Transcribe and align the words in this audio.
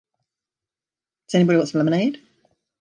Does 1.27 1.35
anybody 1.35 1.57
want 1.57 1.69
some 1.69 1.77
lemonade? 1.77 2.23